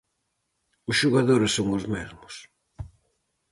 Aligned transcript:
Os 0.89 0.95
xogadores 1.01 1.51
son 1.57 1.67
os 1.77 1.85
mesmos. 1.93 2.33